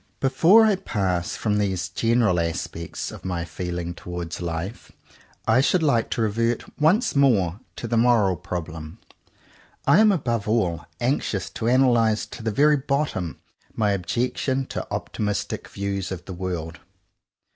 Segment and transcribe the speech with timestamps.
[0.19, 4.91] Before I pass from these general aspects of my feeling towards life,
[5.47, 8.97] I should like to revert once more to the moral problem.
[9.85, 13.41] I am above all anxious to analyze to the very bottom
[13.75, 16.79] my objection to optimistic views of the world.